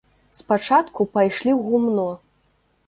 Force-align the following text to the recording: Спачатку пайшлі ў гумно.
Спачатку 0.39 1.07
пайшлі 1.19 1.51
ў 1.55 1.61
гумно. 1.69 2.09